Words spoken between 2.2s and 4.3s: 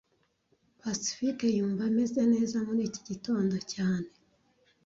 neza muri iki gitondo cyane